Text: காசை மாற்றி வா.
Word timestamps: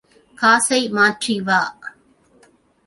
காசை 0.37 0.81
மாற்றி 0.89 1.39
வா. 1.39 1.61